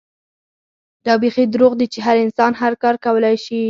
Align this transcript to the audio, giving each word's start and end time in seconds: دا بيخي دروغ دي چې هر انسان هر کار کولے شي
دا 1.05 1.13
بيخي 1.21 1.43
دروغ 1.53 1.71
دي 1.79 1.87
چې 1.93 1.99
هر 2.05 2.15
انسان 2.25 2.51
هر 2.61 2.73
کار 2.83 2.95
کولے 3.05 3.33
شي 3.45 3.59